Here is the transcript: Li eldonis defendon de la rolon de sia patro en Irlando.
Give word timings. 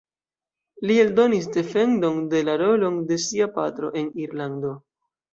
Li 0.91 0.93
eldonis 1.01 1.49
defendon 1.57 2.17
de 2.31 2.41
la 2.47 2.55
rolon 2.61 2.97
de 3.11 3.17
sia 3.25 3.47
patro 3.59 3.91
en 4.01 4.09
Irlando. 4.23 4.73